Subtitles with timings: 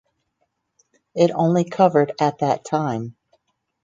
[1.13, 3.15] It only covered at that time.